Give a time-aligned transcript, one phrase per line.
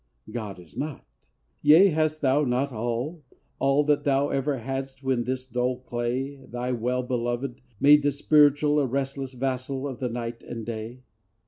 [0.31, 1.05] God is not.
[1.61, 3.23] Yea, hast thou not all,
[3.59, 8.79] All that thou ever hadst when this dull clay, Thy well belovéd, made the spiritual
[8.79, 11.03] A restless vassal of the night and day?